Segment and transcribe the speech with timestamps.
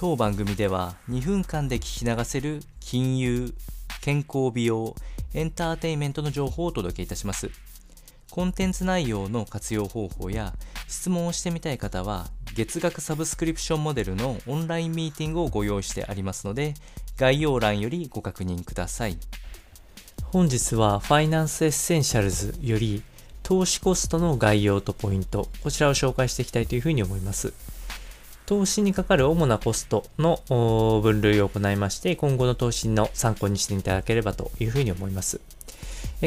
[0.00, 3.52] 当番組では2分間で聞き流せる金融、
[4.00, 4.94] 健康美容、
[5.34, 7.50] エンターテインメントの情報をお届けいたします。
[8.30, 10.54] コンテンツ内容の活用方法や
[10.86, 16.74] 質問をしてみたい方は月額サブスクリプションモデルのオンラインミーティングをご用意してありますので
[17.16, 19.18] 概要欄よりご確認ください。
[20.26, 23.02] 本日は Finance Essentials より
[23.42, 27.52] 投資コストの概要とポイント、こちらを紹介していきたいというふうに思います。
[28.48, 30.40] 投資にかかる主なコストの
[31.02, 35.38] 分類を行いまして、今後の投資の参考にしていただければというふうに思います。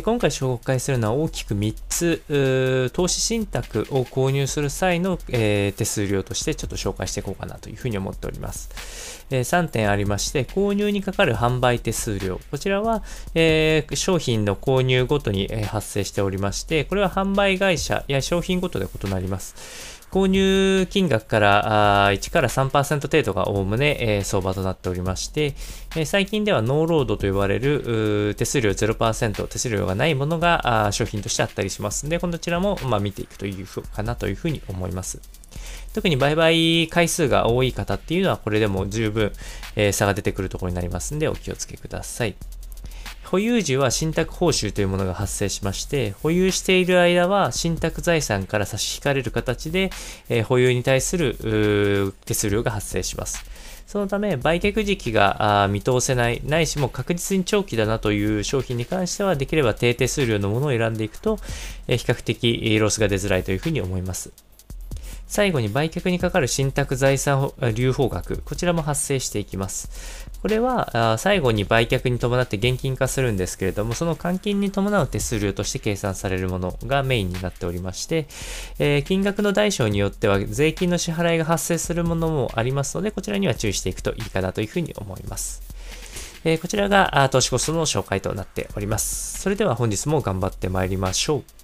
[0.04, 9.11] 今回紹介するのは大きく3つ、投資信託を購入する際の、え、手数料としてちょっと紹介していこうかなというふうに思っております。
[9.32, 12.40] え、3点ありまして、購入にかかる販売手数料。
[12.52, 13.04] こちらは、
[13.34, 20.02] え、商品の購入ごとに発生しておりまして、これは販売会社や商品ごとで異なります。
[20.12, 25.56] 購入金額から1から3%程度がおおむね、え、相場となっておりまして、
[25.96, 35.41] え、最近ではノーロードと呼ばれる手数料0%、手数料がないものが商品としてあったりしますので、こちらも、まあ、見ていくというふうかなというふうに思います。
[35.94, 39.34] 特に売買回数が多い方っていうのはこれでも十分、
[39.76, 42.36] えー、差が出てくるところになりますのでお気をつけください。
[43.26, 49.90] 保有時は信託報酬というものが発生しまして、保有している間は信託財産から差し引かれる形で、
[50.28, 53.46] えー、保有に対する手数料が発生します。
[53.88, 61.40] そのため、売却時期が見通せない、ないしも確実に長期だなという商品に関しては、できれば低手数料のものを選んでいくと、
[61.90, 64.32] え、比較的ロスが出づらいというふうに思います。
[65.32, 70.28] 最後に売却にかかる信託財産留保額、こちらも発生していきます。
[70.42, 78.28] これは最後に売却に伴って現金化するんですけれども、その換金に伴う手数料として計算されるものがメインになっておりまして、
[78.78, 85.62] えー、金額の大小によっては税金の支払いが発生するものもありますので、こちらには注意していくといいかなというふうに思います。
[86.44, 89.40] えー、こちらが投資コストの紹介となっております。
[89.40, 91.61] それでは本日も頑張ってまいりましょう。